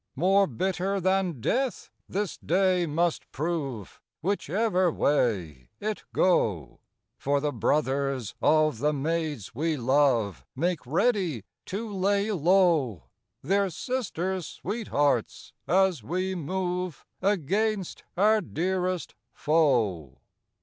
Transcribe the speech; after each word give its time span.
More 0.15 0.47
bitter 0.47 0.99
than 0.99 1.41
death 1.41 1.91
this 2.09 2.35
day 2.35 2.87
must 2.87 3.31
prove 3.31 4.01
Whichever 4.21 4.91
way 4.91 5.69
it 5.79 6.05
go, 6.11 6.79
156 7.21 7.21
Charles 7.21 7.21
I 7.21 7.23
For 7.23 7.39
the 7.39 7.51
brothers 7.51 8.35
of 8.41 8.79
the 8.79 8.93
maids 8.93 9.53
we 9.53 9.77
love 9.77 10.43
Make 10.55 10.83
ready 10.87 11.43
to 11.67 11.87
lay 11.93 12.31
low 12.31 13.09
Their 13.43 13.69
sisters' 13.69 14.47
sweethearts, 14.47 15.53
as 15.67 16.01
we 16.01 16.33
move 16.33 17.05
Against 17.21 18.01
our 18.17 18.41
dearest 18.41 19.13
foe. 19.33 20.17